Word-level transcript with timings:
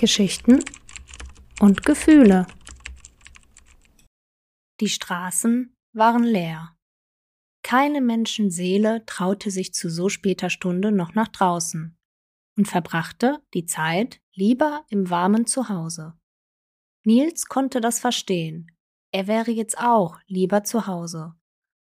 Geschichten 0.00 0.64
und 1.60 1.84
Gefühle. 1.84 2.46
Die 4.80 4.88
Straßen 4.88 5.76
waren 5.92 6.24
leer. 6.24 6.74
Keine 7.62 8.00
Menschenseele 8.00 9.04
traute 9.04 9.50
sich 9.50 9.74
zu 9.74 9.90
so 9.90 10.08
später 10.08 10.48
Stunde 10.48 10.90
noch 10.90 11.12
nach 11.12 11.28
draußen 11.28 11.98
und 12.56 12.66
verbrachte 12.66 13.42
die 13.52 13.66
Zeit 13.66 14.22
lieber 14.32 14.86
im 14.88 15.10
warmen 15.10 15.44
Zuhause. 15.44 16.14
Nils 17.04 17.44
konnte 17.44 17.82
das 17.82 18.00
verstehen. 18.00 18.74
Er 19.12 19.26
wäre 19.26 19.50
jetzt 19.50 19.76
auch 19.76 20.18
lieber 20.26 20.64
zu 20.64 20.86
Hause. 20.86 21.34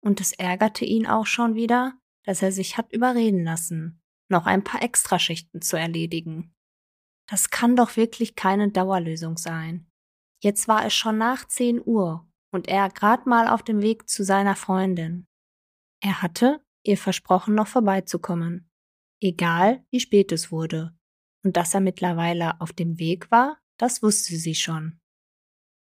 Und 0.01 0.21
es 0.21 0.33
ärgerte 0.33 0.85
ihn 0.85 1.07
auch 1.07 1.25
schon 1.25 1.55
wieder, 1.55 1.97
dass 2.25 2.43
er 2.43 2.51
sich 2.51 2.77
hat 2.77 2.93
überreden 2.93 3.43
lassen, 3.43 4.03
noch 4.29 4.45
ein 4.45 4.63
paar 4.63 4.83
Extraschichten 4.83 5.63
zu 5.63 5.79
erledigen. 5.79 6.53
Das 7.33 7.49
kann 7.49 7.75
doch 7.75 7.97
wirklich 7.97 8.35
keine 8.35 8.69
Dauerlösung 8.69 9.37
sein. 9.37 9.87
Jetzt 10.43 10.67
war 10.67 10.85
es 10.85 10.93
schon 10.93 11.17
nach 11.17 11.47
zehn 11.47 11.81
Uhr 11.83 12.29
und 12.51 12.67
er 12.67 12.89
grad 12.89 13.25
mal 13.25 13.47
auf 13.47 13.63
dem 13.63 13.81
Weg 13.81 14.07
zu 14.07 14.23
seiner 14.23 14.55
Freundin. 14.55 15.25
Er 15.99 16.21
hatte 16.21 16.63
ihr 16.83 16.95
versprochen, 16.95 17.55
noch 17.55 17.65
vorbeizukommen, 17.65 18.69
egal 19.19 19.83
wie 19.89 19.99
spät 19.99 20.31
es 20.31 20.51
wurde. 20.51 20.95
Und 21.43 21.57
dass 21.57 21.73
er 21.73 21.79
mittlerweile 21.79 22.61
auf 22.61 22.71
dem 22.71 22.99
Weg 22.99 23.31
war, 23.31 23.57
das 23.79 24.03
wusste 24.03 24.35
sie 24.35 24.53
schon. 24.53 25.01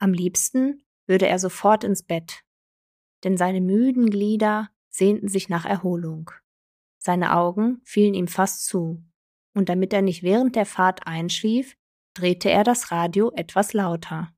Am 0.00 0.12
liebsten 0.12 0.82
würde 1.06 1.28
er 1.28 1.38
sofort 1.38 1.84
ins 1.84 2.02
Bett, 2.02 2.42
denn 3.22 3.36
seine 3.36 3.60
müden 3.60 4.10
Glieder 4.10 4.70
sehnten 4.90 5.28
sich 5.28 5.48
nach 5.48 5.66
Erholung. 5.66 6.32
Seine 6.98 7.36
Augen 7.36 7.80
fielen 7.84 8.14
ihm 8.14 8.26
fast 8.26 8.66
zu, 8.66 9.04
und 9.58 9.68
damit 9.68 9.92
er 9.92 10.02
nicht 10.02 10.22
während 10.22 10.54
der 10.54 10.66
Fahrt 10.66 11.08
einschlief, 11.08 11.76
drehte 12.14 12.48
er 12.48 12.62
das 12.62 12.92
Radio 12.92 13.32
etwas 13.34 13.72
lauter. 13.72 14.32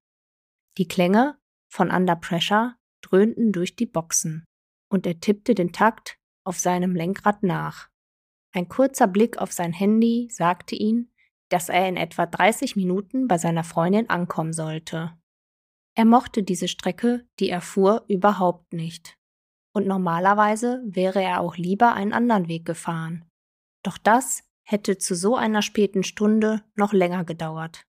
Die 0.79 0.89
Klänge 0.89 1.37
von 1.69 1.91
Under 1.91 2.17
Pressure 2.17 2.77
dröhnten 3.03 3.53
durch 3.53 3.77
die 3.77 3.85
Boxen, 3.85 4.47
und 4.91 5.07
er 5.07 5.21
tippte 5.21 5.55
den 5.55 5.73
Takt 5.73 6.19
auf 6.43 6.59
seinem 6.59 6.95
Lenkrad 6.95 7.43
nach. 7.43 7.91
Ein 8.55 8.71
kurzer 8.71 9.07
Blick 9.07 9.37
auf 9.37 9.53
sein 9.53 9.75
Handy 9.75 10.29
sagte 10.33 10.75
ihm, 10.75 11.11
dass 11.51 11.69
er 11.69 11.87
in 11.87 11.99
etwa 11.99 12.25
30 12.25 12.77
Minuten 12.77 13.29
bei 13.29 13.37
seiner 13.37 13.63
Freundin 13.63 14.09
ankommen 14.09 14.55
sollte. 14.55 15.19
Er 15.99 16.07
mochte 16.07 16.43
diese 16.43 16.67
Strecke, 16.67 17.27
die 17.39 17.51
er 17.51 17.61
fuhr, 17.61 18.07
überhaupt 18.09 18.73
nicht. 18.73 19.19
Und 19.75 19.87
normalerweise 19.87 20.83
wäre 20.87 21.23
er 21.23 21.43
auch 21.43 21.59
lieber 21.59 21.93
einen 21.93 22.15
anderen 22.15 22.49
Weg 22.49 22.65
gefahren. 22.65 23.27
Doch 23.85 23.99
das 23.99 24.50
hätte 24.71 24.99
zu 24.99 25.15
so 25.15 25.37
einer 25.37 25.63
späten 25.63 26.05
Stunde 26.05 26.63
noch 26.75 26.93
länger 26.93 27.25
gedauert. 27.25 27.87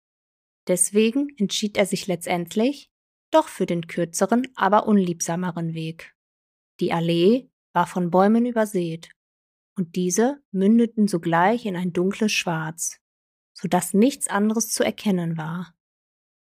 Deswegen 0.67 1.29
entschied 1.37 1.77
er 1.77 1.87
sich 1.87 2.07
letztendlich 2.07 2.91
doch 3.31 3.49
für 3.49 3.67
den 3.67 3.87
kürzeren, 3.87 4.49
aber 4.55 4.87
unliebsameren 4.87 5.75
Weg. 5.75 6.15
Die 6.81 6.93
Allee 6.93 7.51
war 7.73 7.87
von 7.87 8.11
Bäumen 8.11 8.47
übersät, 8.47 9.11
und 9.77 9.97
diese 9.97 10.41
mündeten 10.53 11.09
sogleich 11.09 11.67
in 11.67 11.77
ein 11.77 11.93
dunkles 11.93 12.33
Schwarz, 12.33 13.01
so 13.53 13.67
dass 13.67 13.93
nichts 13.93 14.29
anderes 14.29 14.71
zu 14.71 14.85
erkennen 14.85 15.37
war. 15.37 15.75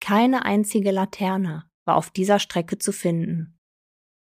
Keine 0.00 0.46
einzige 0.46 0.90
Laterne 0.90 1.70
war 1.84 1.96
auf 1.96 2.10
dieser 2.10 2.38
Strecke 2.38 2.78
zu 2.78 2.92
finden, 2.92 3.58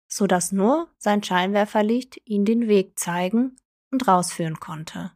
so 0.06 0.26
dass 0.26 0.52
nur 0.52 0.92
sein 0.98 1.22
Scheinwerferlicht 1.22 2.20
ihn 2.26 2.44
den 2.44 2.68
Weg 2.68 2.98
zeigen 2.98 3.56
und 3.90 4.06
rausführen 4.06 4.60
konnte. 4.60 5.12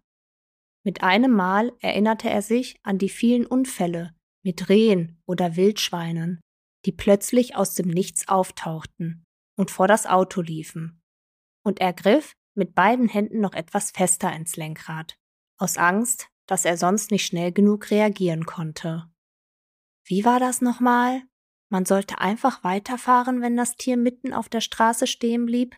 Mit 0.85 1.03
einem 1.03 1.33
Mal 1.33 1.73
erinnerte 1.81 2.29
er 2.29 2.43
sich 2.43 2.79
an 2.83 2.99
die 2.99 3.09
vielen 3.09 3.47
Unfälle 3.47 4.15
mit 4.45 4.69
Rehen 4.69 5.21
oder 5.27 5.57
Wildschweinen, 5.57 6.41
die 6.85 6.93
plötzlich 6.93 7.57
aus 7.57 7.75
dem 7.75 7.89
Nichts 7.89 8.29
auftauchten 8.29 9.25
und 9.57 9.71
vor 9.71 9.89
das 9.89 10.07
Auto 10.07 10.43
liefen. 10.43 11.03
Und 11.65 11.81
er 11.81 11.95
griff 11.95 12.35
mit 12.55 12.75
beiden 12.75 13.09
Händen 13.09 13.41
noch 13.41 13.55
etwas 13.55 13.91
fester 13.93 14.31
ins 14.35 14.57
Lenkrad, 14.57 15.17
aus 15.59 15.79
Angst, 15.79 16.29
dass 16.47 16.67
er 16.67 16.77
sonst 16.77 17.11
nicht 17.11 17.25
schnell 17.25 17.53
genug 17.53 17.91
reagieren 17.91 18.45
konnte. 18.45 19.11
Wie 20.05 20.27
war 20.27 20.39
das 20.39 20.61
nochmal? 20.61 21.23
Man 21.71 21.87
sollte 21.87 22.19
einfach 22.19 22.63
weiterfahren, 22.63 23.41
wenn 23.41 23.57
das 23.57 23.77
Tier 23.77 23.97
mitten 23.97 24.35
auf 24.35 24.51
der 24.51 24.61
Straße 24.61 25.07
stehen 25.07 25.47
blieb? 25.47 25.77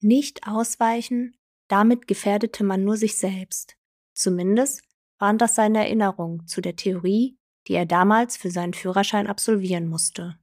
Nicht 0.00 0.48
ausweichen? 0.48 1.36
Damit 1.68 2.08
gefährdete 2.08 2.64
man 2.64 2.82
nur 2.82 2.96
sich 2.96 3.16
selbst. 3.16 3.76
Zumindest 4.20 4.82
waren 5.18 5.38
das 5.38 5.54
seine 5.54 5.78
Erinnerungen 5.78 6.46
zu 6.46 6.60
der 6.60 6.76
Theorie, 6.76 7.38
die 7.66 7.72
er 7.72 7.86
damals 7.86 8.36
für 8.36 8.50
seinen 8.50 8.74
Führerschein 8.74 9.26
absolvieren 9.26 9.88
musste. 9.88 10.38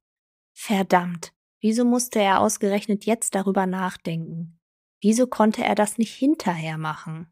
Verdammt, 0.55 1.31
wieso 1.61 1.85
musste 1.85 2.19
er 2.19 2.41
ausgerechnet 2.41 3.05
jetzt 3.05 3.35
darüber 3.35 3.67
nachdenken? 3.67 4.59
Wieso 4.99 5.27
konnte 5.27 5.63
er 5.63 5.75
das 5.75 5.99
nicht 5.99 6.11
hinterher 6.11 6.79
machen? 6.79 7.31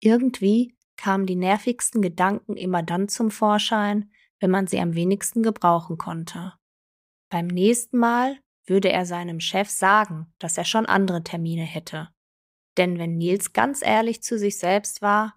Irgendwie 0.00 0.74
kamen 0.96 1.26
die 1.26 1.36
nervigsten 1.36 2.00
Gedanken 2.00 2.56
immer 2.56 2.82
dann 2.82 3.10
zum 3.10 3.30
Vorschein, 3.30 4.10
wenn 4.40 4.50
man 4.50 4.66
sie 4.66 4.80
am 4.80 4.94
wenigsten 4.94 5.42
gebrauchen 5.42 5.98
konnte. 5.98 6.54
Beim 7.28 7.48
nächsten 7.48 7.98
Mal 7.98 8.38
würde 8.64 8.90
er 8.90 9.04
seinem 9.04 9.40
Chef 9.40 9.68
sagen, 9.68 10.32
dass 10.38 10.56
er 10.56 10.64
schon 10.64 10.86
andere 10.86 11.22
Termine 11.22 11.64
hätte. 11.64 12.08
Denn 12.78 12.98
wenn 12.98 13.18
Nils 13.18 13.52
ganz 13.52 13.82
ehrlich 13.82 14.22
zu 14.22 14.38
sich 14.38 14.58
selbst 14.58 15.02
war, 15.02 15.34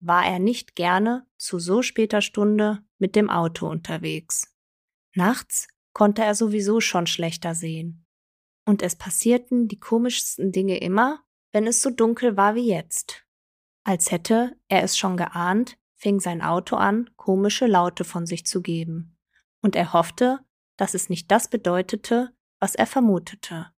war 0.00 0.24
er 0.26 0.38
nicht 0.38 0.76
gerne 0.76 1.26
zu 1.36 1.58
so 1.58 1.82
später 1.82 2.20
Stunde 2.20 2.82
mit 2.98 3.16
dem 3.16 3.30
Auto 3.30 3.68
unterwegs. 3.68 4.54
Nachts 5.14 5.68
konnte 5.92 6.22
er 6.22 6.34
sowieso 6.34 6.80
schon 6.80 7.06
schlechter 7.06 7.54
sehen. 7.54 8.06
Und 8.64 8.82
es 8.82 8.96
passierten 8.96 9.66
die 9.66 9.80
komischsten 9.80 10.52
Dinge 10.52 10.78
immer, 10.78 11.24
wenn 11.52 11.66
es 11.66 11.82
so 11.82 11.90
dunkel 11.90 12.36
war 12.36 12.54
wie 12.54 12.68
jetzt. 12.68 13.24
Als 13.84 14.10
hätte 14.10 14.56
er 14.68 14.82
es 14.82 14.98
schon 14.98 15.16
geahnt, 15.16 15.78
fing 15.94 16.20
sein 16.20 16.42
Auto 16.42 16.76
an, 16.76 17.10
komische 17.16 17.66
Laute 17.66 18.04
von 18.04 18.26
sich 18.26 18.46
zu 18.46 18.62
geben. 18.62 19.16
Und 19.62 19.74
er 19.74 19.92
hoffte, 19.92 20.40
dass 20.76 20.94
es 20.94 21.08
nicht 21.08 21.30
das 21.30 21.48
bedeutete, 21.48 22.30
was 22.60 22.74
er 22.74 22.86
vermutete. 22.86 23.72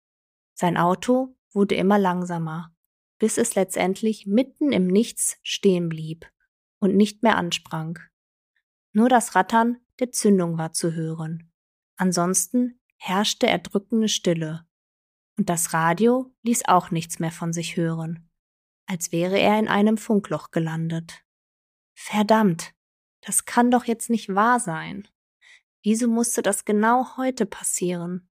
Sein 0.55 0.77
Auto 0.77 1.37
wurde 1.53 1.77
immer 1.77 1.99
langsamer, 1.99 2.75
bis 3.19 3.39
es 3.39 3.55
letztendlich 3.55 4.27
mitten 4.27 4.73
im 4.73 4.87
Nichts 4.87 5.39
stehen 5.43 5.89
blieb 5.89 6.31
und 6.79 6.97
nicht 6.97 7.23
mehr 7.23 7.37
ansprang. 7.37 7.99
Nur 8.93 9.09
das 9.09 9.35
Rattern 9.35 9.79
der 9.99 10.13
Zündung 10.13 10.59
war 10.59 10.73
zu 10.73 10.93
hören. 10.93 11.53
Ansonsten 11.97 12.81
herrschte 12.97 13.47
erdrückende 13.47 14.09
Stille. 14.09 14.67
Und 15.37 15.49
das 15.49 15.73
Radio 15.73 16.35
ließ 16.43 16.67
auch 16.67 16.91
nichts 16.91 17.19
mehr 17.19 17.31
von 17.31 17.53
sich 17.53 17.77
hören, 17.77 18.29
als 18.87 19.13
wäre 19.13 19.39
er 19.39 19.59
in 19.59 19.69
einem 19.69 19.97
Funkloch 19.97 20.51
gelandet. 20.51 21.25
Verdammt, 21.95 22.75
das 23.21 23.45
kann 23.45 23.71
doch 23.71 23.85
jetzt 23.85 24.11
nicht 24.11 24.35
wahr 24.35 24.61
sein. 24.61 25.07
Wieso 25.83 26.09
musste 26.09 26.43
das 26.43 26.65
genau 26.65 27.17
heute 27.17 27.47
passieren? 27.47 28.29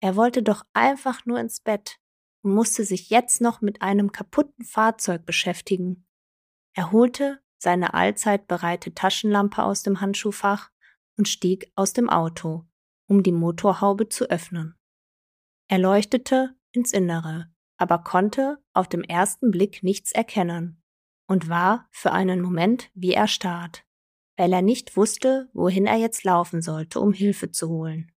Er 0.00 0.16
wollte 0.16 0.42
doch 0.42 0.62
einfach 0.72 1.24
nur 1.24 1.40
ins 1.40 1.60
Bett 1.60 1.98
und 2.46 2.54
musste 2.54 2.84
sich 2.84 3.10
jetzt 3.10 3.40
noch 3.40 3.60
mit 3.60 3.82
einem 3.82 4.12
kaputten 4.12 4.64
Fahrzeug 4.64 5.26
beschäftigen. 5.26 6.06
Er 6.74 6.92
holte 6.92 7.40
seine 7.58 7.92
allzeit 7.92 8.46
bereite 8.46 8.94
Taschenlampe 8.94 9.64
aus 9.64 9.82
dem 9.82 10.00
Handschuhfach 10.00 10.70
und 11.18 11.26
stieg 11.26 11.72
aus 11.74 11.92
dem 11.92 12.08
Auto, 12.08 12.64
um 13.08 13.24
die 13.24 13.32
Motorhaube 13.32 14.08
zu 14.08 14.30
öffnen. 14.30 14.76
Er 15.66 15.78
leuchtete 15.78 16.54
ins 16.70 16.92
Innere, 16.92 17.50
aber 17.78 17.98
konnte 17.98 18.62
auf 18.74 18.86
dem 18.86 19.02
ersten 19.02 19.50
Blick 19.50 19.82
nichts 19.82 20.12
erkennen 20.12 20.80
und 21.26 21.48
war 21.48 21.88
für 21.90 22.12
einen 22.12 22.40
Moment 22.40 22.92
wie 22.94 23.14
erstarrt, 23.14 23.84
weil 24.36 24.52
er 24.52 24.62
nicht 24.62 24.96
wusste, 24.96 25.50
wohin 25.52 25.86
er 25.86 25.96
jetzt 25.96 26.22
laufen 26.22 26.62
sollte, 26.62 27.00
um 27.00 27.12
Hilfe 27.12 27.50
zu 27.50 27.68
holen. 27.68 28.12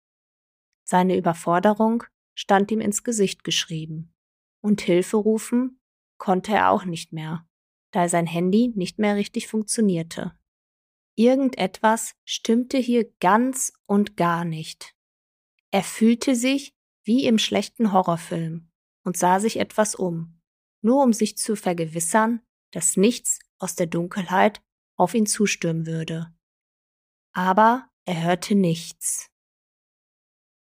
Seine 0.84 1.18
Überforderung 1.18 2.04
stand 2.36 2.70
ihm 2.70 2.80
ins 2.80 3.04
Gesicht 3.04 3.44
geschrieben 3.44 4.14
und 4.62 4.82
Hilfe 4.82 5.18
rufen 5.18 5.80
konnte 6.18 6.54
er 6.54 6.70
auch 6.70 6.86
nicht 6.86 7.14
mehr, 7.14 7.48
da 7.92 8.10
sein 8.10 8.28
Handy 8.28 8.74
nicht 8.76 9.00
mehr 9.00 9.16
richtig 9.16 9.48
funktionierte. 9.48 10.38
Irgendetwas 11.16 12.16
stimmte 12.24 12.78
hier 12.78 13.12
ganz 13.20 13.74
und 13.86 14.16
gar 14.16 14.46
nicht. 14.46 14.96
Er 15.72 15.84
fühlte 15.84 16.36
sich 16.36 16.76
wie 17.04 17.26
im 17.26 17.40
schlechten 17.40 17.92
Horrorfilm 17.92 18.70
und 19.04 19.18
sah 19.18 19.40
sich 19.40 19.58
etwas 19.58 19.96
um, 19.96 20.40
nur 20.82 21.04
um 21.04 21.14
sich 21.14 21.38
zu 21.38 21.56
vergewissern, 21.56 22.42
dass 22.72 22.98
nichts 22.98 23.40
aus 23.58 23.76
der 23.76 23.88
Dunkelheit 23.88 24.62
auf 24.96 25.14
ihn 25.14 25.26
zustürmen 25.26 25.86
würde. 25.86 26.34
Aber 27.34 27.90
er 28.06 28.24
hörte 28.24 28.56
nichts. 28.56 29.30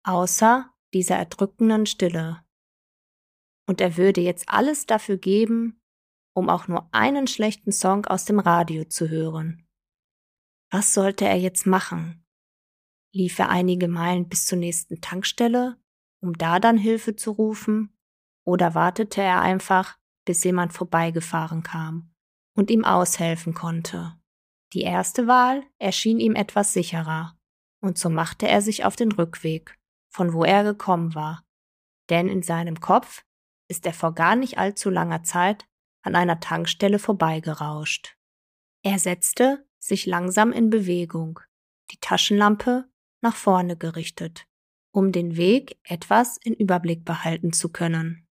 Außer 0.04 0.72
dieser 0.94 1.16
erdrückenden 1.16 1.86
Stille 1.86 2.44
und 3.68 3.82
er 3.82 3.98
würde 3.98 4.22
jetzt 4.22 4.48
alles 4.48 4.86
dafür 4.86 5.18
geben, 5.18 5.78
um 6.34 6.48
auch 6.48 6.68
nur 6.68 6.88
einen 6.92 7.26
schlechten 7.26 7.70
Song 7.70 8.06
aus 8.06 8.24
dem 8.24 8.40
Radio 8.40 8.84
zu 8.84 9.10
hören. 9.10 9.68
Was 10.70 10.94
sollte 10.94 11.26
er 11.26 11.36
jetzt 11.36 11.66
machen? 11.66 12.24
Lief 13.12 13.38
er 13.38 13.50
einige 13.50 13.86
Meilen 13.86 14.28
bis 14.28 14.46
zur 14.46 14.58
nächsten 14.58 15.02
Tankstelle, 15.02 15.76
um 16.20 16.32
da 16.32 16.60
dann 16.60 16.78
Hilfe 16.78 17.14
zu 17.14 17.30
rufen? 17.30 17.94
Oder 18.44 18.74
wartete 18.74 19.20
er 19.20 19.42
einfach, 19.42 19.98
bis 20.24 20.42
jemand 20.44 20.72
vorbeigefahren 20.72 21.62
kam 21.62 22.10
und 22.54 22.70
ihm 22.70 22.86
aushelfen 22.86 23.52
konnte? 23.52 24.18
Die 24.72 24.82
erste 24.82 25.26
Wahl 25.26 25.62
erschien 25.78 26.20
ihm 26.20 26.34
etwas 26.34 26.72
sicherer, 26.72 27.38
und 27.80 27.98
so 27.98 28.08
machte 28.08 28.48
er 28.48 28.62
sich 28.62 28.86
auf 28.86 28.96
den 28.96 29.12
Rückweg, 29.12 29.78
von 30.08 30.32
wo 30.32 30.44
er 30.44 30.64
gekommen 30.64 31.14
war. 31.14 31.44
Denn 32.08 32.28
in 32.28 32.42
seinem 32.42 32.80
Kopf 32.80 33.24
ist 33.68 33.86
er 33.86 33.92
vor 33.92 34.14
gar 34.14 34.34
nicht 34.34 34.58
allzu 34.58 34.90
langer 34.90 35.22
Zeit 35.22 35.66
an 36.02 36.14
einer 36.14 36.40
Tankstelle 36.40 36.98
vorbeigerauscht. 36.98 38.16
Er 38.82 38.98
setzte 38.98 39.66
sich 39.78 40.06
langsam 40.06 40.52
in 40.52 40.70
Bewegung, 40.70 41.40
die 41.90 41.98
Taschenlampe 42.00 42.88
nach 43.20 43.36
vorne 43.36 43.76
gerichtet, 43.76 44.46
um 44.90 45.12
den 45.12 45.36
Weg 45.36 45.78
etwas 45.84 46.38
in 46.38 46.54
Überblick 46.54 47.04
behalten 47.04 47.52
zu 47.52 47.70
können. 47.70 48.26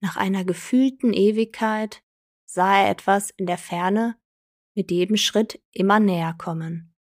Nach 0.00 0.16
einer 0.16 0.44
gefühlten 0.44 1.12
Ewigkeit 1.12 2.02
sah 2.44 2.82
er 2.82 2.90
etwas 2.90 3.30
in 3.30 3.46
der 3.46 3.58
Ferne 3.58 4.16
mit 4.74 4.90
jedem 4.90 5.16
Schritt 5.16 5.62
immer 5.70 6.00
näher 6.00 6.34
kommen, 6.34 6.94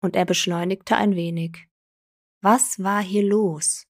und 0.00 0.16
er 0.16 0.24
beschleunigte 0.24 0.96
ein 0.96 1.14
wenig. 1.14 1.68
Was 2.40 2.82
war 2.82 3.02
hier 3.02 3.24
los? 3.24 3.86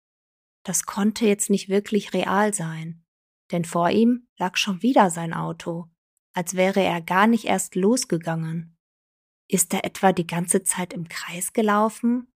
Das 0.64 0.84
konnte 0.84 1.26
jetzt 1.26 1.50
nicht 1.50 1.68
wirklich 1.68 2.12
real 2.12 2.52
sein, 2.52 3.04
denn 3.50 3.64
vor 3.64 3.90
ihm 3.90 4.28
lag 4.38 4.56
schon 4.56 4.82
wieder 4.82 5.10
sein 5.10 5.32
Auto, 5.32 5.88
als 6.34 6.54
wäre 6.54 6.80
er 6.80 7.00
gar 7.00 7.26
nicht 7.26 7.44
erst 7.44 7.74
losgegangen. 7.74 8.76
Ist 9.48 9.72
er 9.72 9.84
etwa 9.84 10.12
die 10.12 10.26
ganze 10.26 10.62
Zeit 10.62 10.92
im 10.92 11.08
Kreis 11.08 11.52
gelaufen? 11.52 12.32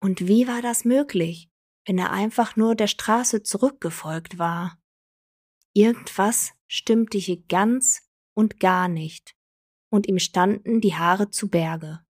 Und 0.00 0.28
wie 0.28 0.46
war 0.46 0.62
das 0.62 0.84
möglich, 0.84 1.50
wenn 1.86 1.98
er 1.98 2.12
einfach 2.12 2.56
nur 2.56 2.74
der 2.74 2.86
Straße 2.86 3.42
zurückgefolgt 3.42 4.38
war? 4.38 4.80
Irgendwas 5.72 6.52
stimmte 6.68 7.18
hier 7.18 7.42
ganz 7.48 8.08
und 8.34 8.60
gar 8.60 8.88
nicht, 8.88 9.36
und 9.90 10.06
ihm 10.06 10.18
standen 10.18 10.80
die 10.80 10.94
Haare 10.94 11.30
zu 11.30 11.48
Berge. 11.48 12.00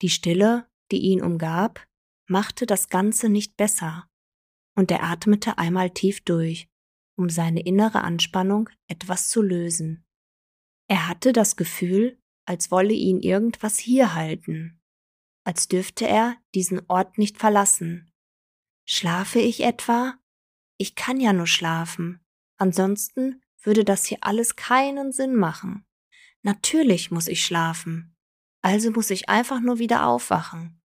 Die 0.00 0.08
Stille, 0.08 0.68
die 0.90 0.98
ihn 0.98 1.22
umgab, 1.22 1.86
machte 2.28 2.66
das 2.66 2.88
Ganze 2.88 3.28
nicht 3.28 3.56
besser, 3.56 4.08
und 4.74 4.90
er 4.90 5.02
atmete 5.02 5.58
einmal 5.58 5.90
tief 5.90 6.22
durch, 6.22 6.68
um 7.16 7.28
seine 7.28 7.60
innere 7.60 8.02
Anspannung 8.02 8.68
etwas 8.88 9.28
zu 9.28 9.42
lösen. 9.42 10.04
Er 10.88 11.08
hatte 11.08 11.32
das 11.32 11.56
Gefühl, 11.56 12.20
als 12.44 12.70
wolle 12.70 12.92
ihn 12.92 13.20
irgendwas 13.20 13.78
hier 13.78 14.14
halten, 14.14 14.80
als 15.44 15.68
dürfte 15.68 16.06
er 16.06 16.36
diesen 16.54 16.82
Ort 16.88 17.18
nicht 17.18 17.38
verlassen. 17.38 18.12
Schlafe 18.86 19.38
ich 19.38 19.62
etwa? 19.62 20.14
Ich 20.78 20.94
kann 20.94 21.20
ja 21.20 21.32
nur 21.32 21.46
schlafen, 21.46 22.24
ansonsten 22.56 23.42
würde 23.60 23.84
das 23.84 24.04
hier 24.06 24.18
alles 24.22 24.56
keinen 24.56 25.12
Sinn 25.12 25.36
machen. 25.36 25.86
Natürlich 26.42 27.10
muss 27.10 27.28
ich 27.28 27.44
schlafen, 27.44 28.16
also 28.62 28.90
muss 28.90 29.10
ich 29.10 29.28
einfach 29.28 29.60
nur 29.60 29.78
wieder 29.78 30.06
aufwachen. 30.06 30.80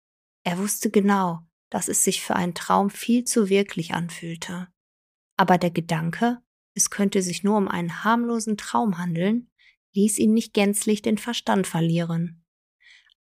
Er 0.44 0.57
wusste 0.57 0.92
genau, 0.92 1.39
dass 1.69 1.88
es 1.88 2.04
sich 2.04 2.22
für 2.22 2.36
einen 2.36 2.54
Traum 2.54 2.89
viel 2.89 3.24
zu 3.24 3.50
wirklich 3.50 3.94
anfühlte. 3.94 4.68
Aber 5.38 5.58
der 5.58 5.72
Gedanke, 5.72 6.42
es 6.74 6.90
könnte 6.90 7.22
sich 7.22 7.44
nur 7.44 7.58
um 7.58 7.68
einen 7.68 8.04
harmlosen 8.04 8.58
Traum 8.58 8.98
handeln, 8.98 9.50
ließ 9.94 10.20
ihn 10.20 10.34
nicht 10.34 10.54
gänzlich 10.54 11.02
den 11.02 11.18
Verstand 11.18 11.68
verlieren. 11.68 12.44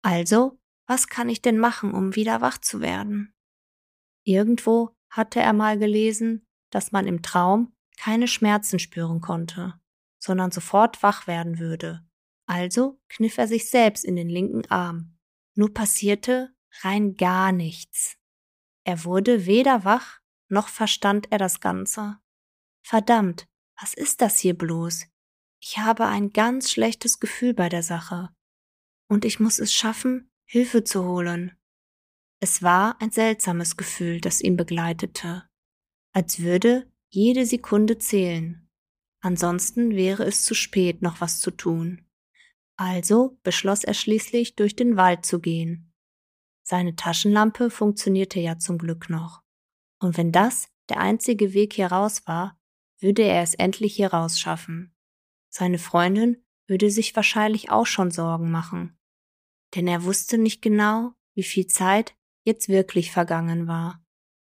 Also, 0.03 0.61
was 0.87 1.09
kann 1.09 1.29
ich 1.29 1.43
denn 1.43 1.59
machen, 1.59 1.93
um 1.93 2.15
wieder 2.15 2.41
wach 2.41 2.59
zu 2.59 2.81
werden? 2.81 3.35
Irgendwo 4.25 4.97
hatte 5.11 5.41
er 5.41 5.53
mal 5.53 5.79
gelesen, 5.79 6.47
dass 6.71 6.93
man 6.93 7.07
im 7.07 7.23
Traum 7.23 7.75
keine 7.97 8.29
Schmerzen 8.29 8.79
spüren 8.79 9.21
konnte, 9.21 9.75
sondern 10.19 10.51
sofort 10.51 11.03
wach 11.03 11.27
werden 11.27 11.59
würde. 11.59 12.07
Also 12.47 13.01
kniff 13.09 13.39
er 13.39 13.49
sich 13.49 13.69
selbst 13.69 14.05
in 14.05 14.17
den 14.17 14.29
linken 14.29 14.65
Arm. 14.71 15.19
Nur 15.55 15.75
passierte 15.75 16.55
rein 16.83 17.17
gar 17.17 17.53
nichts. 17.53 18.17
Er 18.85 19.05
wurde 19.05 19.47
weder 19.47 19.85
wach, 19.85 20.18
noch 20.49 20.69
verstand 20.69 21.31
er 21.31 21.39
das 21.39 21.61
Ganze. 21.61 22.19
Verdammt, 22.83 23.49
was 23.81 23.95
ist 23.95 24.21
das 24.21 24.39
hier 24.39 24.57
bloß? 24.57 25.07
Ich 25.61 25.79
habe 25.79 26.07
ein 26.07 26.33
ganz 26.33 26.71
schlechtes 26.71 27.21
Gefühl 27.21 27.55
bei 27.55 27.69
der 27.69 27.83
Sache. 27.83 28.31
Und 29.09 29.25
ich 29.25 29.41
muss 29.41 29.59
es 29.59 29.73
schaffen, 29.73 30.31
Hilfe 30.45 30.85
zu 30.85 31.05
holen. 31.05 31.57
Es 32.41 32.63
war 32.63 33.01
ein 33.01 33.11
seltsames 33.11 33.77
Gefühl, 33.77 34.21
das 34.21 34.41
ihn 34.41 34.57
begleitete, 34.57 35.49
als 36.13 36.39
würde 36.39 36.91
jede 37.11 37.45
Sekunde 37.47 37.99
zählen. 37.99 38.69
Ansonsten 39.21 39.97
wäre 39.97 40.25
es 40.25 40.45
zu 40.45 40.55
spät, 40.55 41.03
noch 41.03 41.21
was 41.21 41.41
zu 41.41 41.51
tun. 41.51 42.07
Also 42.77 43.39
beschloss 43.43 43.83
er 43.83 43.95
schließlich, 43.95 44.55
durch 44.55 44.77
den 44.77 44.97
Wald 44.97 45.27
zu 45.27 45.41
gehen. 45.41 45.93
Seine 46.63 46.95
Taschenlampe 46.95 47.71
funktionierte 47.71 48.39
ja 48.39 48.59
zum 48.59 48.79
Glück 48.79 49.11
noch. 49.11 49.43
Und 50.01 50.17
wenn 50.17 50.33
das 50.33 50.69
der 50.89 50.99
einzige 50.99 51.53
Weg 51.53 51.75
hier 51.75 51.89
raus 51.89 52.27
war, 52.27 52.59
würde 53.01 53.23
er 53.23 53.43
es 53.43 53.55
endlich 53.55 53.95
hier 53.97 54.13
raus 54.13 54.39
schaffen. 54.39 54.95
Seine 55.51 55.79
Freundin 55.79 56.45
würde 56.67 56.91
sich 56.91 57.15
wahrscheinlich 57.17 57.71
auch 57.71 57.87
schon 57.87 58.11
Sorgen 58.11 58.51
machen, 58.51 58.99
denn 59.75 59.87
er 59.87 60.05
wusste 60.05 60.39
nicht 60.39 60.63
genau, 60.63 61.13
wie 61.35 61.43
viel 61.43 61.67
Zeit 61.67 62.15
jetzt 62.45 62.69
wirklich 62.69 63.11
vergangen 63.11 63.67
war. 63.67 64.05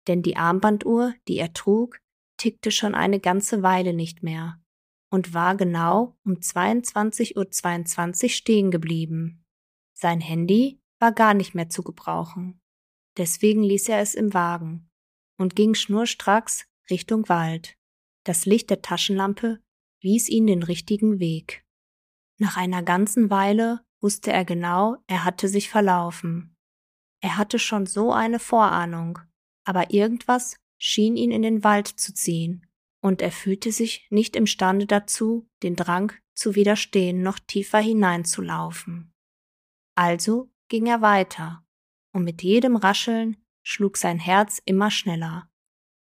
Denn 0.07 0.21
die 0.21 0.37
Armbanduhr, 0.37 1.13
die 1.27 1.37
er 1.37 1.53
trug, 1.53 1.99
tickte 2.37 2.71
schon 2.71 2.95
eine 2.95 3.19
ganze 3.19 3.61
Weile 3.61 3.93
nicht 3.93 4.23
mehr 4.23 4.61
und 5.11 5.33
war 5.33 5.55
genau 5.55 6.17
um 6.23 6.33
22.22 6.35 7.37
Uhr 7.37 7.51
22 7.51 8.35
stehen 8.35 8.71
geblieben. 8.71 9.45
Sein 9.93 10.21
Handy 10.21 10.81
war 10.99 11.11
gar 11.11 11.33
nicht 11.33 11.53
mehr 11.53 11.69
zu 11.69 11.83
gebrauchen. 11.83 12.61
Deswegen 13.17 13.63
ließ 13.63 13.89
er 13.89 13.99
es 13.99 14.15
im 14.15 14.33
Wagen 14.33 14.88
und 15.39 15.55
ging 15.55 15.73
schnurstracks 15.73 16.67
Richtung 16.89 17.27
Wald. 17.29 17.77
Das 18.25 18.45
Licht 18.45 18.69
der 18.69 18.81
Taschenlampe 18.81 19.59
wies 20.01 20.29
ihn 20.29 20.45
den 20.45 20.61
richtigen 20.61 21.19
Weg. 21.19 21.65
Nach 22.37 22.57
einer 22.57 22.83
ganzen 22.83 23.29
Weile 23.29 23.81
wusste 24.01 24.31
er 24.31 24.45
genau, 24.45 24.97
er 25.07 25.23
hatte 25.23 25.47
sich 25.47 25.69
verlaufen. 25.69 26.55
Er 27.21 27.37
hatte 27.37 27.59
schon 27.59 27.85
so 27.85 28.13
eine 28.13 28.39
Vorahnung, 28.39 29.19
aber 29.65 29.91
irgendwas 29.91 30.57
schien 30.77 31.17
ihn 31.17 31.31
in 31.31 31.41
den 31.41 31.63
Wald 31.63 31.87
zu 31.87 32.13
ziehen, 32.13 32.65
und 33.01 33.21
er 33.21 33.31
fühlte 33.31 33.71
sich 33.71 34.07
nicht 34.09 34.35
imstande 34.35 34.85
dazu, 34.85 35.49
den 35.63 35.75
Drang 35.75 36.13
zu 36.33 36.55
widerstehen, 36.55 37.21
noch 37.21 37.39
tiefer 37.39 37.79
hineinzulaufen. 37.79 39.13
Also 39.95 40.49
ging 40.69 40.85
er 40.87 41.01
weiter, 41.01 41.65
und 42.13 42.23
mit 42.23 42.41
jedem 42.41 42.75
Rascheln 42.75 43.37
schlug 43.63 43.97
sein 43.97 44.19
Herz 44.19 44.61
immer 44.65 44.91
schneller. 44.91 45.49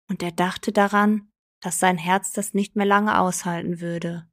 Und 0.09 0.23
er 0.23 0.31
dachte 0.31 0.71
daran, 0.71 1.31
dass 1.61 1.79
sein 1.79 1.97
Herz 1.97 2.31
das 2.33 2.53
nicht 2.53 2.75
mehr 2.75 2.85
lange 2.85 3.19
aushalten 3.19 3.81
würde. 3.81 4.29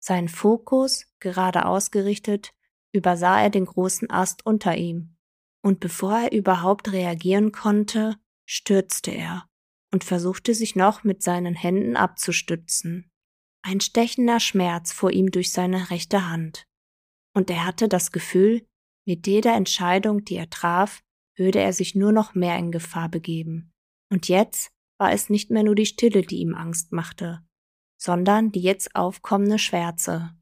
Sein 0.00 0.28
Fokus, 0.28 1.06
gerade 1.20 1.66
ausgerichtet, 1.66 2.54
übersah 2.92 3.40
er 3.40 3.50
den 3.50 3.66
großen 3.66 4.10
Ast 4.10 4.44
unter 4.44 4.76
ihm, 4.76 5.16
und 5.62 5.80
bevor 5.80 6.18
er 6.18 6.32
überhaupt 6.32 6.92
reagieren 6.92 7.52
konnte, 7.52 8.16
stürzte 8.46 9.12
er 9.12 9.48
und 9.92 10.02
versuchte 10.02 10.54
sich 10.54 10.74
noch 10.74 11.04
mit 11.04 11.22
seinen 11.22 11.54
Händen 11.54 11.96
abzustützen. 11.96 13.10
Ein 13.62 13.80
stechender 13.80 14.40
Schmerz 14.40 14.92
fuhr 14.92 15.12
ihm 15.12 15.30
durch 15.30 15.52
seine 15.52 15.90
rechte 15.90 16.28
Hand, 16.28 16.66
und 17.34 17.48
er 17.48 17.64
hatte 17.64 17.88
das 17.88 18.10
Gefühl, 18.10 18.66
mit 19.06 19.26
jeder 19.26 19.54
Entscheidung, 19.54 20.24
die 20.24 20.36
er 20.36 20.50
traf, 20.50 21.02
würde 21.36 21.60
er 21.60 21.72
sich 21.72 21.94
nur 21.94 22.12
noch 22.12 22.34
mehr 22.34 22.58
in 22.58 22.70
Gefahr 22.72 23.08
begeben. 23.08 23.72
Und 24.10 24.28
jetzt 24.28 24.72
war 24.98 25.12
es 25.12 25.30
nicht 25.30 25.50
mehr 25.50 25.62
nur 25.62 25.74
die 25.74 25.86
Stille, 25.86 26.22
die 26.22 26.38
ihm 26.38 26.54
Angst 26.54 26.92
machte, 26.92 27.44
sondern 27.96 28.52
die 28.52 28.60
jetzt 28.60 28.94
aufkommende 28.94 29.58
Schwärze. 29.58 30.36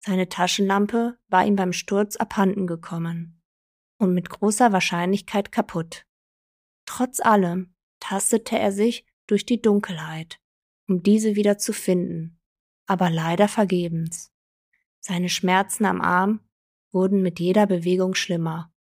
Seine 0.00 0.28
Taschenlampe 0.28 1.18
war 1.28 1.46
ihm 1.46 1.56
beim 1.56 1.72
Sturz 1.72 2.16
abhanden 2.16 2.66
gekommen 2.66 3.42
und 3.98 4.14
mit 4.14 4.30
großer 4.30 4.72
Wahrscheinlichkeit 4.72 5.52
kaputt. 5.52 6.06
Trotz 6.86 7.20
allem 7.20 7.74
tastete 8.00 8.58
er 8.58 8.72
sich 8.72 9.04
durch 9.26 9.44
die 9.44 9.60
Dunkelheit, 9.60 10.40
um 10.88 11.02
diese 11.02 11.36
wieder 11.36 11.58
zu 11.58 11.72
finden, 11.72 12.40
aber 12.86 13.10
leider 13.10 13.48
vergebens. 13.48 14.32
Seine 15.00 15.28
Schmerzen 15.28 15.84
am 15.84 16.00
Arm 16.00 16.40
wurden 16.92 17.22
mit 17.22 17.40
jeder 17.40 17.66
Bewegung 17.66 18.14
schlimmer, 18.14 18.72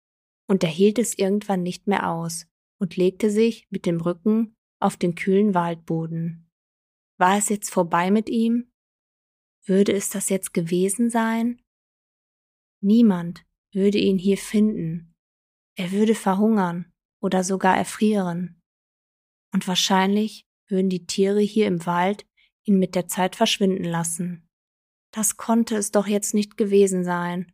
und 0.47 0.63
er 0.63 0.69
hielt 0.69 0.97
es 0.97 1.17
irgendwann 1.17 1.61
nicht 1.61 1.87
mehr 1.87 2.09
aus 2.09 2.47
und 2.79 2.95
legte 2.95 3.29
sich 3.29 3.67
mit 3.69 3.85
dem 3.85 4.01
Rücken 4.01 4.55
auf 4.79 4.97
den 4.97 5.15
kühlen 5.15 5.53
Waldboden. 5.53 6.49
War 7.17 7.37
es 7.37 7.49
jetzt 7.49 7.69
vorbei 7.69 8.11
mit 8.11 8.29
ihm? 8.29 8.71
Würde 9.65 9.91
es 9.91 10.09
das 10.09 10.29
jetzt 10.29 10.53
gewesen 10.53 11.09
sein? 11.09 11.61
Niemand 12.81 13.45
würde 13.73 13.97
ihn 13.97 14.17
hier 14.17 14.37
finden. 14.37 15.15
Er 15.75 15.91
würde 15.91 16.15
verhungern 16.15 16.91
oder 17.21 17.43
sogar 17.43 17.75
erfrieren. 17.77 18.61
Und 19.53 19.67
wahrscheinlich 19.67 20.47
würden 20.67 20.89
die 20.89 21.05
Tiere 21.05 21.41
hier 21.41 21.67
im 21.67 21.85
Wald 21.85 22.25
ihn 22.63 22.79
mit 22.79 22.95
der 22.95 23.07
Zeit 23.07 23.35
verschwinden 23.35 23.83
lassen. 23.83 24.47
Das 25.11 25.37
konnte 25.37 25.75
es 25.75 25.91
doch 25.91 26.07
jetzt 26.07 26.33
nicht 26.33 26.57
gewesen 26.57 27.03
sein. 27.03 27.51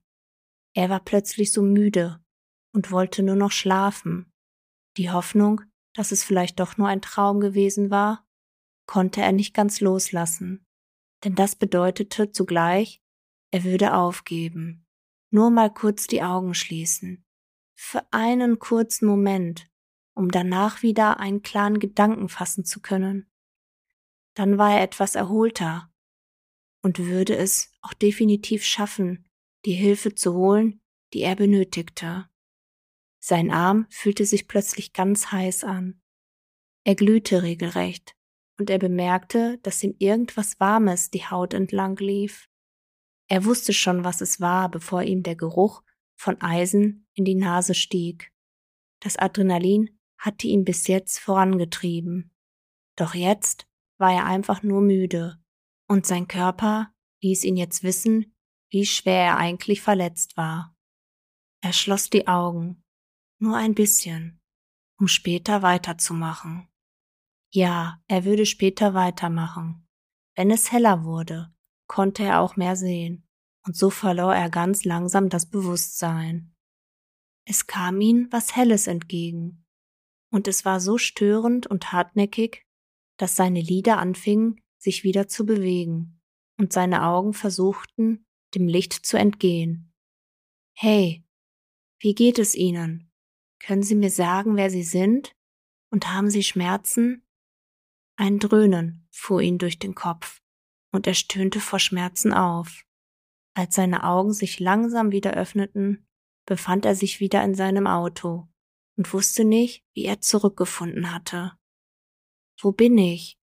Er 0.76 0.90
war 0.90 1.04
plötzlich 1.04 1.52
so 1.52 1.62
müde 1.62 2.23
und 2.74 2.92
wollte 2.92 3.24
nur 3.24 3.36
noch 3.36 3.52
schlafen. 3.52 4.32
Die 4.98 5.12
Hoffnung, 5.12 5.62
dass 5.94 6.12
es 6.12 6.24
vielleicht 6.24 6.60
doch 6.60 6.78
nur 6.78 6.88
ein 6.88 7.02
Traum 7.02 7.40
gewesen 7.40 7.90
war, 7.90 8.28
konnte 8.86 9.22
er 9.22 9.32
nicht 9.32 9.54
ganz 9.54 9.80
loslassen, 9.80 10.66
denn 11.24 11.36
das 11.36 11.56
bedeutete 11.56 12.32
zugleich, 12.32 13.02
er 13.52 13.64
würde 13.64 13.94
aufgeben, 13.94 14.86
nur 15.30 15.50
mal 15.50 15.74
kurz 15.74 16.08
die 16.08 16.24
Augen 16.24 16.54
schließen, 16.54 17.26
für 17.76 18.06
einen 18.12 18.60
kurzen 18.60 19.08
Moment, 19.08 19.70
um 20.16 20.30
danach 20.30 20.82
wieder 20.82 21.20
einen 21.20 21.42
klaren 21.42 21.80
Gedanken 21.80 22.30
fassen 22.30 22.66
zu 22.66 22.82
können. 22.82 23.30
Dann 24.36 24.58
war 24.58 24.74
er 24.74 24.82
etwas 24.82 25.16
erholter 25.16 25.92
und 26.82 27.00
würde 27.00 27.36
es 27.36 27.72
auch 27.82 27.94
definitiv 27.94 28.64
schaffen, 28.64 29.26
die 29.66 29.74
Hilfe 29.74 30.16
zu 30.16 30.34
holen, 30.34 30.82
die 31.14 31.22
er 31.22 31.36
benötigte. 31.36 32.28
Sein 33.26 33.52
Arm 33.52 33.88
fühlte 33.90 34.26
sich 34.26 34.50
plötzlich 34.50 34.92
ganz 34.92 35.32
heiß 35.32 35.64
an. 35.64 36.02
Er 36.84 36.96
glühte 36.96 37.42
regelrecht, 37.42 38.18
und 38.60 38.70
er 38.70 38.80
bemerkte, 38.80 39.60
dass 39.64 39.82
ihm 39.82 39.96
irgendwas 39.98 40.60
Warmes 40.60 41.10
die 41.10 41.26
Haut 41.26 41.54
entlang 41.54 41.96
lief. 41.96 42.50
Er 43.30 43.46
wusste 43.46 43.72
schon, 43.72 44.04
was 44.04 44.20
es 44.20 44.42
war, 44.42 44.70
bevor 44.70 45.04
ihm 45.04 45.24
der 45.24 45.38
Geruch 45.38 45.84
von 46.16 46.42
Eisen 46.42 47.08
in 47.14 47.24
die 47.24 47.36
Nase 47.36 47.76
stieg. 47.76 48.34
Das 49.00 49.16
Adrenalin 49.16 49.98
hatte 50.18 50.48
ihn 50.48 50.66
bis 50.66 50.88
jetzt 50.88 51.18
vorangetrieben. 51.18 52.36
Doch 52.98 53.16
jetzt 53.16 53.70
war 54.00 54.12
er 54.12 54.26
einfach 54.26 54.64
nur 54.64 54.82
müde, 54.82 55.42
und 55.88 56.06
sein 56.06 56.28
Körper 56.28 56.94
ließ 57.22 57.46
ihn 57.46 57.56
jetzt 57.56 57.84
wissen, 57.84 58.36
wie 58.70 58.86
schwer 58.86 59.24
er 59.24 59.38
eigentlich 59.38 59.82
verletzt 59.82 60.36
war. 60.36 60.76
Er 61.62 61.72
schloss 61.72 62.10
die 62.10 62.28
Augen 62.28 62.83
nur 63.44 63.58
ein 63.58 63.76
bisschen, 63.76 64.42
um 64.98 65.08
später 65.08 65.62
weiterzumachen. 65.62 66.70
Ja, 67.52 68.02
er 68.08 68.24
würde 68.24 68.46
später 68.46 68.94
weitermachen. 68.94 69.86
Wenn 70.36 70.50
es 70.50 70.72
heller 70.72 71.04
wurde, 71.04 71.54
konnte 71.88 72.24
er 72.24 72.40
auch 72.40 72.56
mehr 72.56 72.78
sehen, 72.78 73.28
und 73.66 73.76
so 73.76 73.90
verlor 73.90 74.34
er 74.34 74.50
ganz 74.50 74.86
langsam 74.86 75.30
das 75.30 75.50
Bewusstsein. 75.50 76.56
Es 77.46 77.68
kam 77.68 78.00
ihm 78.00 78.30
was 78.32 78.56
Helles 78.56 78.88
entgegen, 78.88 79.66
und 80.32 80.48
es 80.48 80.64
war 80.64 80.80
so 80.80 80.98
störend 80.98 81.68
und 81.68 81.92
hartnäckig, 81.92 82.66
dass 83.18 83.36
seine 83.36 83.62
Lider 83.62 83.98
anfingen, 83.98 84.62
sich 84.78 85.04
wieder 85.04 85.28
zu 85.28 85.46
bewegen, 85.46 86.22
und 86.58 86.72
seine 86.72 87.04
Augen 87.04 87.34
versuchten, 87.34 88.26
dem 88.56 88.68
Licht 88.68 88.94
zu 88.94 89.18
entgehen. 89.18 89.94
Hey, 90.76 91.26
wie 92.00 92.16
geht 92.16 92.40
es 92.40 92.56
Ihnen? 92.56 93.13
Können 93.66 93.84
Sie 93.84 93.96
mir 93.96 94.12
sagen, 94.12 94.58
wer 94.58 94.70
Sie 94.70 94.84
sind? 94.84 95.36
Und 95.90 96.12
haben 96.14 96.30
Sie 96.30 96.44
Schmerzen? 96.44 97.26
Ein 98.16 98.40
Dröhnen 98.40 99.08
fuhr 99.10 99.42
ihn 99.42 99.58
durch 99.58 99.80
den 99.80 99.96
Kopf, 99.96 100.42
und 100.92 101.08
er 101.08 101.14
stöhnte 101.14 101.60
vor 101.60 101.80
Schmerzen 101.80 102.34
auf. 102.34 102.84
Als 103.56 103.76
seine 103.76 104.04
Augen 104.04 104.34
sich 104.34 104.60
langsam 104.60 105.12
wieder 105.12 105.34
öffneten, 105.34 106.08
befand 106.46 106.86
er 106.86 106.96
sich 106.96 107.20
wieder 107.20 107.44
in 107.44 107.56
seinem 107.56 107.88
Auto 107.88 108.50
und 108.98 109.14
wusste 109.14 109.46
nicht, 109.46 109.86
wie 109.94 110.06
er 110.06 110.20
zurückgefunden 110.20 111.14
hatte. 111.14 111.54
Wo 112.62 112.72
bin 112.72 112.98
ich? 112.98 113.40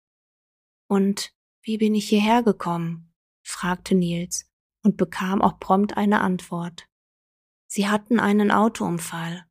Und 0.88 1.34
wie 1.62 1.78
bin 1.78 1.96
ich 1.96 2.10
hierher 2.10 2.44
gekommen? 2.44 3.14
fragte 3.44 3.96
Nils 3.96 4.50
und 4.84 4.98
bekam 4.98 5.42
auch 5.42 5.60
prompt 5.60 5.96
eine 5.96 6.22
Antwort. 6.22 6.90
Sie 7.68 7.88
hatten 7.88 8.20
einen 8.20 8.52
Autounfall. 8.52 9.47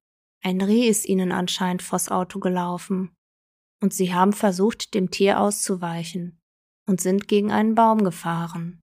Ein 0.47 0.61
Reh 0.61 0.89
ist 0.89 1.07
ihnen 1.07 1.33
anscheinend 1.33 1.83
vors 1.83 2.09
Auto 2.09 2.39
gelaufen. 2.39 3.17
Und 3.83 3.93
sie 3.93 4.15
haben 4.15 4.33
versucht, 4.33 4.95
dem 4.95 5.11
Tier 5.11 5.41
auszuweichen 5.41 6.41
und 6.87 7.01
sind 7.01 7.27
gegen 7.27 7.51
einen 7.51 7.75
Baum 7.75 8.05
gefahren. 8.05 8.81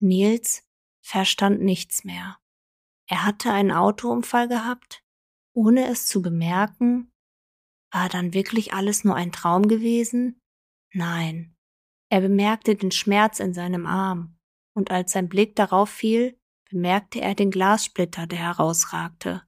Nils 0.00 0.66
verstand 1.02 1.60
nichts 1.60 2.04
mehr. 2.04 2.38
Er 3.10 3.26
hatte 3.26 3.52
einen 3.52 3.72
Autounfall 3.72 4.48
gehabt, 4.48 5.04
ohne 5.52 5.86
es 5.88 6.06
zu 6.06 6.22
bemerken. 6.22 7.12
War 7.92 8.08
dann 8.08 8.32
wirklich 8.32 8.72
alles 8.72 9.04
nur 9.04 9.16
ein 9.16 9.32
Traum 9.32 9.68
gewesen? 9.68 10.40
Nein. 10.94 11.54
Er 12.08 12.22
bemerkte 12.22 12.74
den 12.74 12.90
Schmerz 12.90 13.38
in 13.38 13.52
seinem 13.52 13.84
Arm, 13.84 14.38
und 14.74 14.90
als 14.90 15.12
sein 15.12 15.28
Blick 15.28 15.56
darauf 15.56 15.90
fiel, 15.90 16.40
bemerkte 16.70 17.20
er 17.20 17.34
den 17.34 17.50
Glassplitter, 17.50 18.26
der 18.26 18.38
herausragte. 18.38 19.45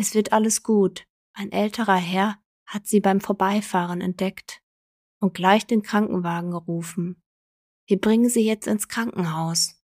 Es 0.00 0.14
wird 0.14 0.30
alles 0.30 0.62
gut. 0.62 1.08
Ein 1.32 1.50
älterer 1.50 1.96
Herr 1.96 2.40
hat 2.66 2.86
sie 2.86 3.00
beim 3.00 3.20
Vorbeifahren 3.20 4.00
entdeckt 4.00 4.62
und 5.18 5.34
gleich 5.34 5.66
den 5.66 5.82
Krankenwagen 5.82 6.52
gerufen. 6.52 7.20
Wir 7.88 8.00
bringen 8.00 8.28
sie 8.28 8.46
jetzt 8.46 8.68
ins 8.68 8.86
Krankenhaus. 8.86 9.82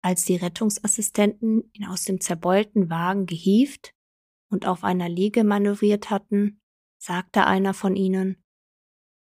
Als 0.00 0.24
die 0.24 0.36
Rettungsassistenten 0.36 1.70
ihn 1.74 1.84
aus 1.84 2.04
dem 2.04 2.18
zerbeulten 2.18 2.88
Wagen 2.88 3.26
gehieft 3.26 3.94
und 4.48 4.64
auf 4.64 4.84
einer 4.84 5.10
Liege 5.10 5.44
manövriert 5.44 6.08
hatten, 6.08 6.62
sagte 6.96 7.46
einer 7.46 7.74
von 7.74 7.94
ihnen, 7.94 8.42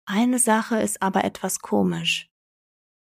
eine 0.04 0.38
Sache 0.38 0.80
ist 0.80 1.02
aber 1.02 1.24
etwas 1.24 1.58
komisch. 1.58 2.30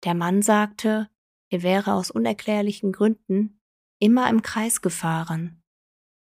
Der 0.04 0.14
Mann 0.14 0.42
sagte, 0.42 1.11
er 1.50 1.64
wäre 1.64 1.95
aus 1.95 2.12
unerklärlichen 2.12 2.92
Gründen 2.92 3.61
immer 3.99 4.30
im 4.30 4.42
Kreis 4.42 4.80
gefahren 4.80 5.64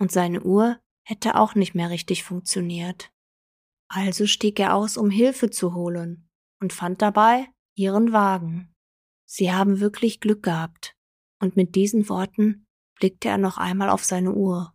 und 0.03 0.11
seine 0.11 0.43
Uhr 0.43 0.81
hätte 1.05 1.37
auch 1.37 1.55
nicht 1.55 1.77
mehr 1.77 1.89
richtig 1.89 2.25
funktioniert. 2.25 3.13
Also 3.87 4.27
stieg 4.27 4.59
er 4.59 4.75
aus, 4.75 4.97
um 4.97 5.11
Hilfe 5.11 5.49
zu 5.49 5.75
holen 5.75 6.29
und 6.61 6.73
fand 6.73 7.01
dabei 7.01 7.47
ihren 7.77 8.13
Wagen. 8.13 8.75
Sie 9.27 9.53
haben 9.53 9.79
wirklich 9.79 10.19
Glück 10.19 10.43
gehabt. 10.43 10.97
Und 11.41 11.55
mit 11.55 11.77
diesen 11.77 12.09
Worten 12.09 12.67
blickte 12.97 13.29
er 13.29 13.39
noch 13.39 13.59
einmal 13.59 13.91
auf 13.91 14.05
seine 14.05 14.33
Uhr. 14.33 14.75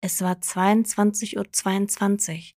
Es 0.00 0.20
war 0.20 0.34
22.22 0.34 1.38
Uhr 1.38 1.52
22 1.52 2.56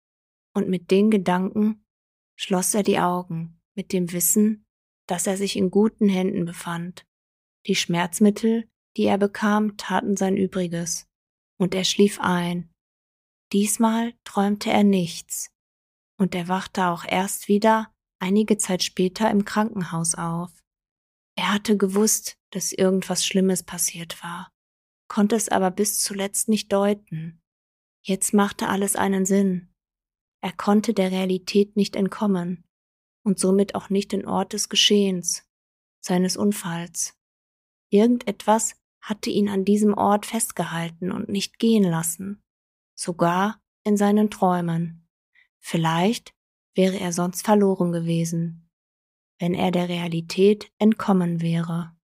und 0.55 0.69
mit 0.69 0.91
den 0.91 1.09
Gedanken 1.09 1.87
schloss 2.35 2.75
er 2.75 2.83
die 2.83 2.99
Augen 2.99 3.61
mit 3.77 3.93
dem 3.93 4.11
Wissen, 4.11 4.67
dass 5.07 5.29
er 5.29 5.37
sich 5.37 5.55
in 5.57 5.71
guten 5.71 6.09
Händen 6.09 6.47
befand. 6.47 7.07
Die 7.69 7.77
Schmerzmittel, 7.77 8.69
die 8.97 9.05
er 9.05 9.19
bekam, 9.19 9.77
taten 9.77 10.17
sein 10.17 10.37
Übriges 10.37 11.07
und 11.63 11.77
er 11.77 11.85
schlief 11.85 12.19
ein. 12.21 12.69
Diesmal 13.53 14.15
träumte 14.25 14.71
er 14.71 14.83
nichts 14.83 15.55
und 16.19 16.35
er 16.35 16.49
wachte 16.49 16.87
auch 16.87 17.05
erst 17.05 17.47
wieder 17.47 17.95
einige 18.19 18.59
Zeit 18.59 18.83
später 18.83 19.31
im 19.31 19.45
Krankenhaus 19.45 20.17
auf. 20.17 20.51
Er 21.37 21.53
hatte 21.53 21.77
gewusst, 21.77 22.37
dass 22.51 22.73
irgendwas 22.73 23.25
Schlimmes 23.25 23.63
passiert 23.63 24.23
war, 24.25 24.51
konnte 25.09 25.37
es 25.37 25.49
aber 25.49 25.71
bis 25.71 26.01
zuletzt 26.01 26.49
nicht 26.49 26.73
deuten. 26.73 27.41
Jetzt 28.05 28.35
machte 28.35 28.69
alles 28.69 28.97
einen 28.97 29.25
Sinn. 29.25 29.73
Er 30.43 30.53
konnte 30.53 30.93
der 30.93 31.13
Realität 31.13 31.77
nicht 31.77 31.95
entkommen 31.95 32.65
und 33.25 33.39
somit 33.39 33.77
auch 33.77 33.89
nicht 33.89 34.11
den 34.11 34.27
Ort 34.27 34.53
des 34.53 34.69
Geschehens, 34.69 35.49
seines 36.01 36.37
Unfalls. 36.37 37.17
Irgendetwas 37.91 38.82
hatte 39.03 39.31
ihn 39.31 39.49
an 39.49 39.65
diesem 39.65 39.95
Ort 39.95 40.25
festgehalten 40.27 41.13
und 41.13 41.29
nicht 41.29 41.59
gehen 41.59 41.85
lassen, 41.85 42.43
sogar 42.95 43.61
in 43.85 43.97
seinen 43.97 44.31
Träumen. 44.31 45.09
Vielleicht 45.59 46.35
wäre 46.75 46.99
er 46.99 47.13
sonst 47.13 47.45
verloren 47.45 47.93
gewesen, 47.93 48.71
wenn 49.39 49.55
er 49.55 49.73
der 49.73 49.89
Realität 49.89 50.73
entkommen 50.79 51.43
wäre. 51.43 51.95